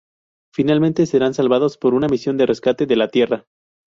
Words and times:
Finalmente 0.51 1.05
serán 1.05 1.35
salvados 1.35 1.77
por 1.77 1.93
una 1.93 2.07
misión 2.07 2.35
de 2.35 2.47
rescate 2.47 2.87
de 2.87 2.95
la 2.95 3.09
Tierra. 3.09 3.45